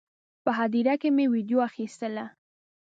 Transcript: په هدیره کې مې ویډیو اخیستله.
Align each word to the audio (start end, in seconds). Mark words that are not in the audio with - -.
په 0.43 0.51
هدیره 0.59 0.95
کې 1.01 1.09
مې 1.15 1.25
ویډیو 1.33 1.59
اخیستله. 1.69 2.25